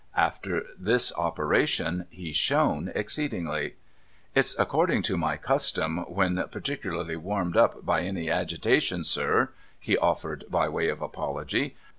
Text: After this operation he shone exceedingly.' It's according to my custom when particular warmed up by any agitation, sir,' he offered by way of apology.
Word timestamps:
After 0.17 0.63
this 0.79 1.13
operation 1.15 2.07
he 2.09 2.33
shone 2.33 2.91
exceedingly.' 2.95 3.75
It's 4.33 4.57
according 4.57 5.03
to 5.03 5.15
my 5.15 5.37
custom 5.37 5.99
when 6.11 6.43
particular 6.47 7.19
warmed 7.19 7.55
up 7.55 7.85
by 7.85 8.01
any 8.01 8.27
agitation, 8.27 9.03
sir,' 9.03 9.49
he 9.79 9.95
offered 9.99 10.45
by 10.49 10.69
way 10.69 10.89
of 10.89 11.03
apology. 11.03 11.75